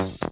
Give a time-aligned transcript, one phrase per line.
[0.00, 0.29] Bye.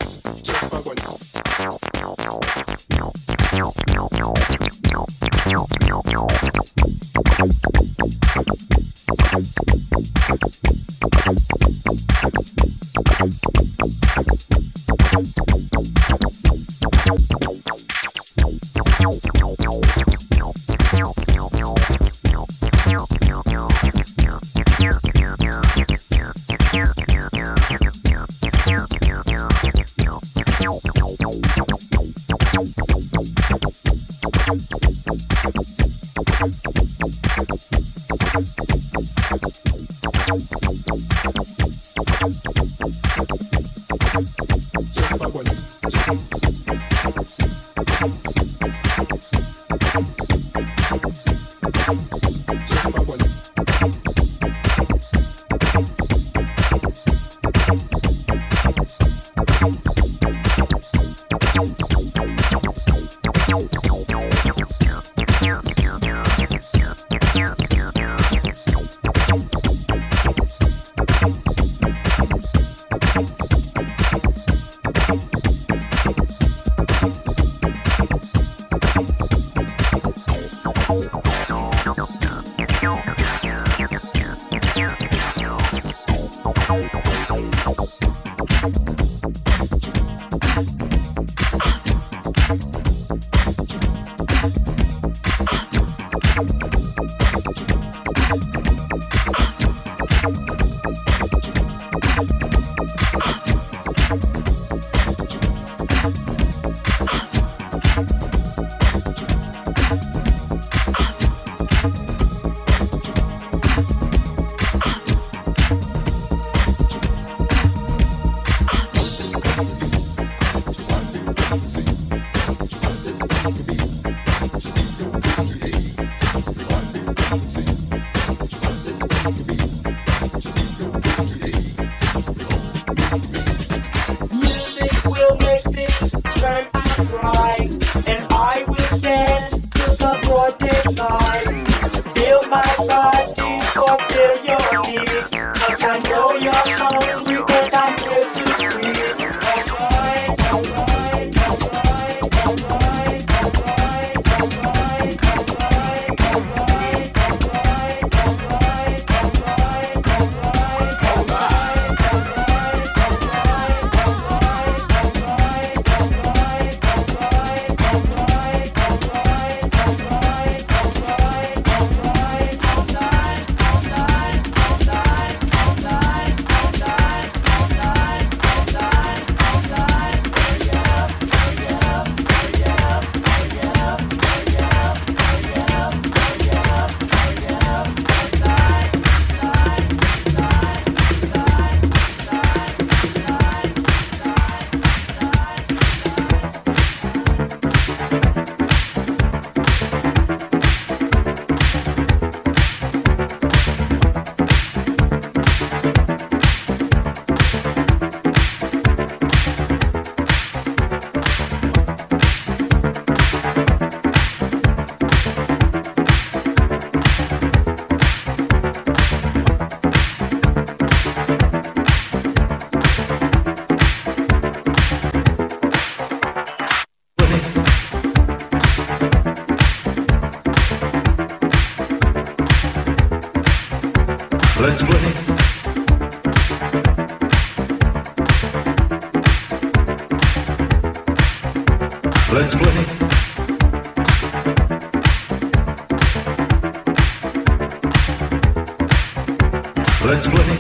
[250.09, 250.59] Let's play.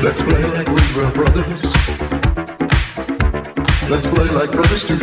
[0.00, 1.74] Let's play like we were brothers.
[3.90, 4.96] Let's play like brothers do.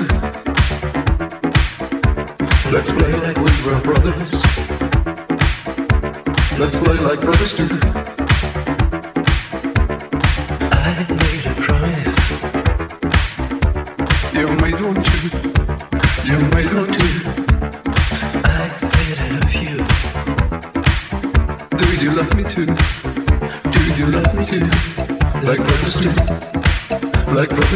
[2.72, 4.42] Let's play like we were brothers.
[6.58, 8.07] Let's play like brothers do.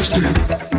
[0.02, 0.71] Christian.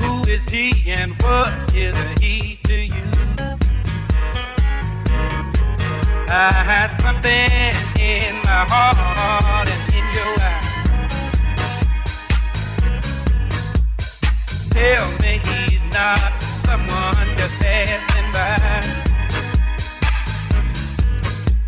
[0.00, 3.06] Who is he and what is he to you
[6.28, 10.66] I had something in my heart and in your eyes.
[14.70, 16.32] Tell me he's not
[16.66, 18.80] someone just passing by.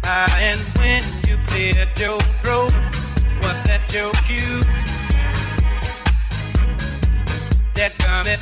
[0.04, 2.74] Ah, and when you cleared your throat,
[3.42, 4.77] was that your cue?
[7.78, 8.40] That comment,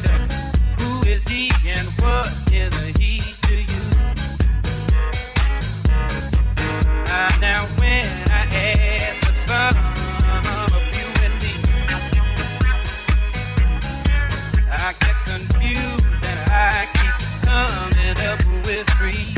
[0.81, 3.83] who is he and what is he to you?
[7.07, 8.49] Ah, now when I
[9.21, 9.77] the sum
[10.73, 11.53] of you and me,
[14.73, 19.36] I get confused and I keep coming up with three.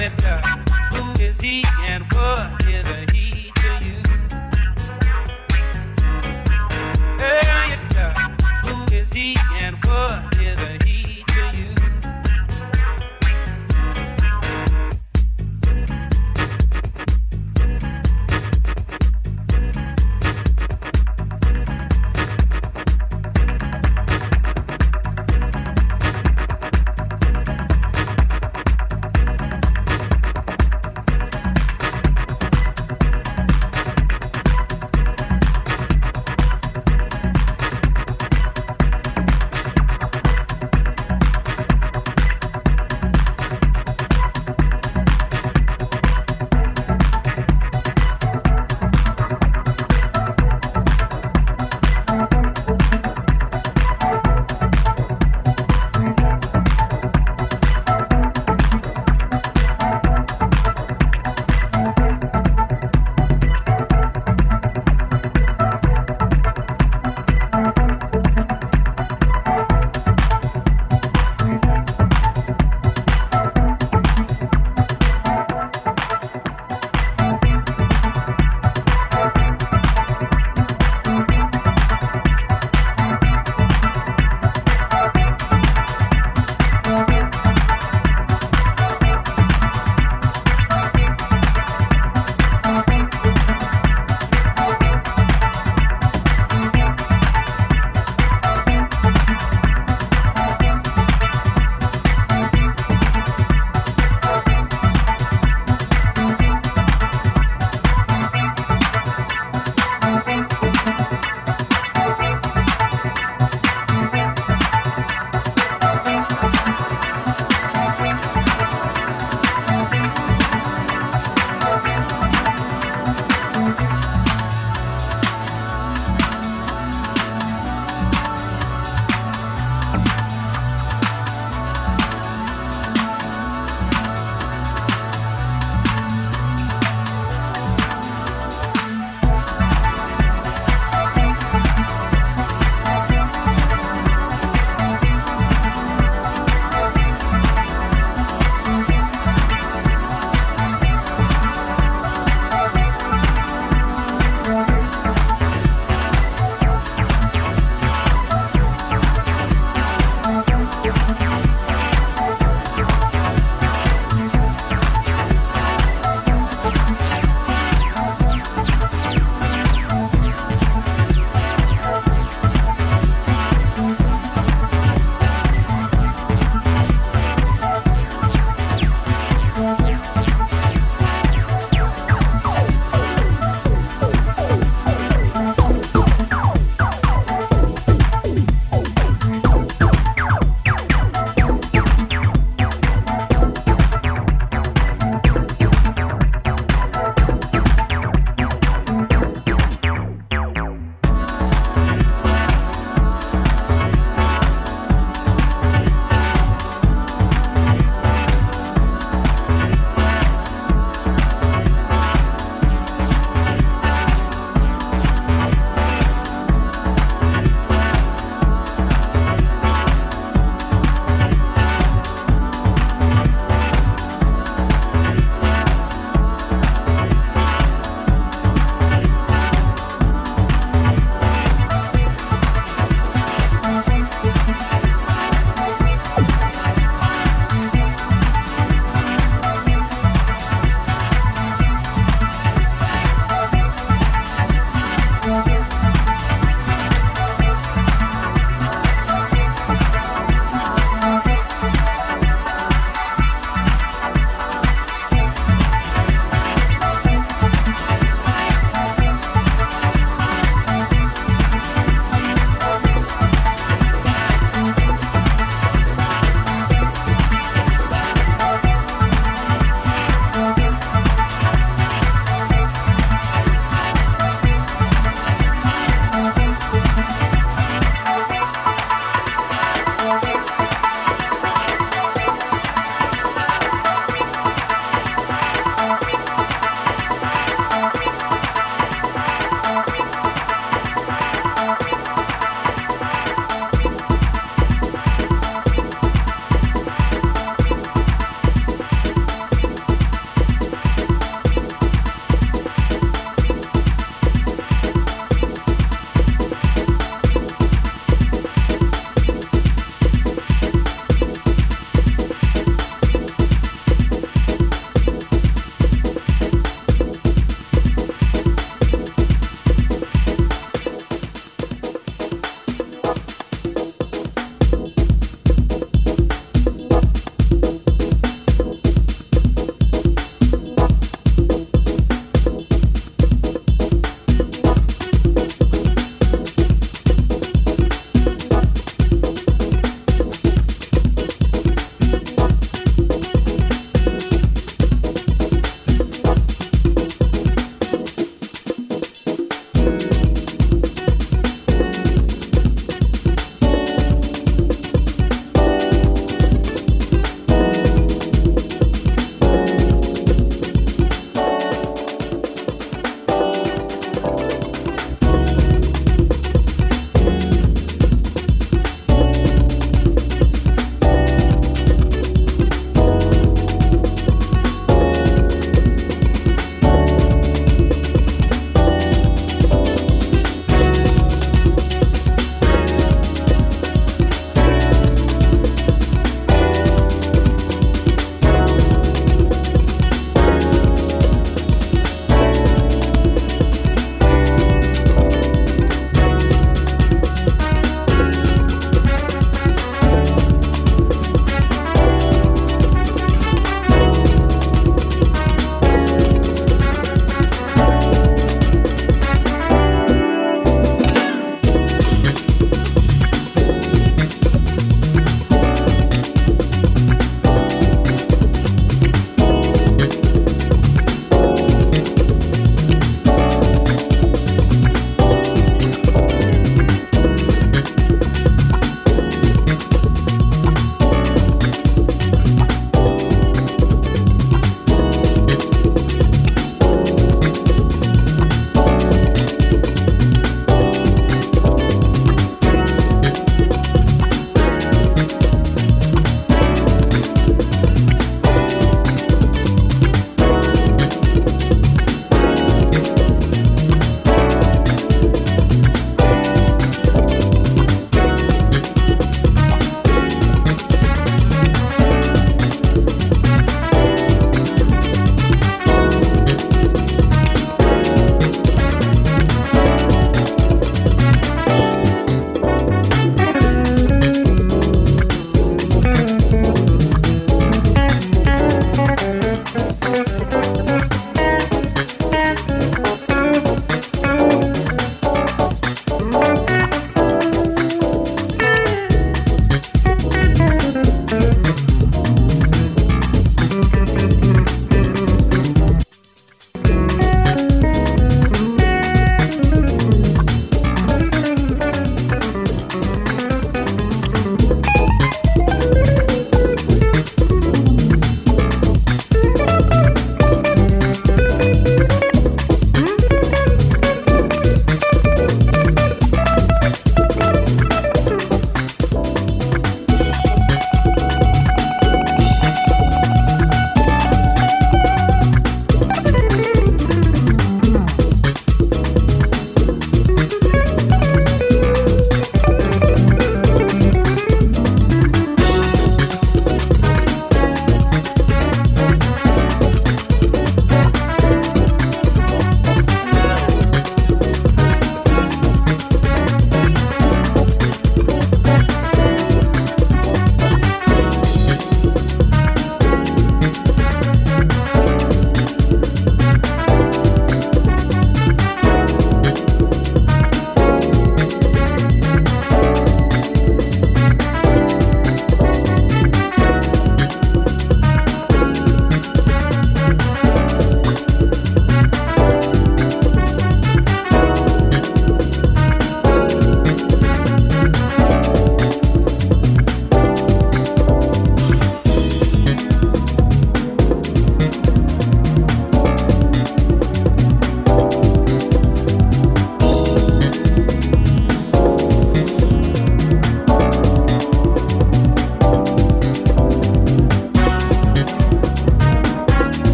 [0.00, 3.09] Who is he and what is he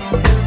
[0.00, 0.37] Thank you.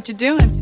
[0.00, 0.59] What you doing?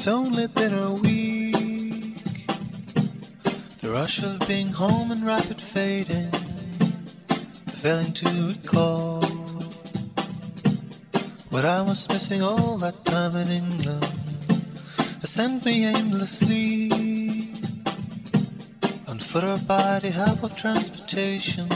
[0.00, 2.16] It's only been a week.
[3.82, 6.30] The rush of being home and rapid fading,
[7.82, 9.20] failing to recall
[11.50, 14.08] what I was missing all that time in England.
[15.22, 16.90] It sent me aimlessly
[19.06, 21.68] on foot or by the help of transportation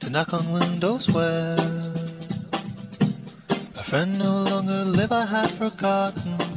[0.00, 1.54] to knock on windows where
[3.78, 5.12] a friend no longer live.
[5.12, 6.47] I had forgotten.